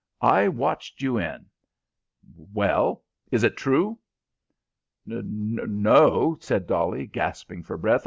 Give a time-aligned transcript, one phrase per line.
[0.19, 1.45] I watched you in.
[2.35, 3.99] Well, is it true?"
[5.05, 7.99] "No," said Dolly, gasping for breath.